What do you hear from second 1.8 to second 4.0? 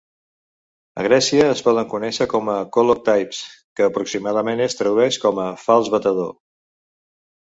conèixer com a "Kolochtypes", que